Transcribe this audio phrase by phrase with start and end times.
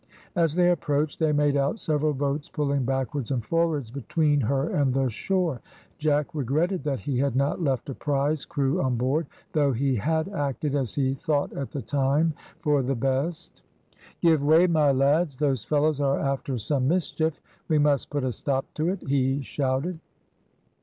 [0.35, 4.91] As they approached, they made out several boats pulling backwards and forwards between her and
[4.91, 5.61] the shore.
[5.99, 10.27] Jack regretted that he had not left a prize crew on board, though he had
[10.29, 13.61] acted, as he thought at the time, for the best.
[14.21, 18.65] "Give way, my lads, those fellows are after some mischief, we must put a stop
[18.73, 19.99] to it," he shouted.